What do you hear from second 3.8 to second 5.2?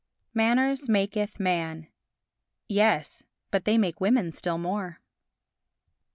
woman still more.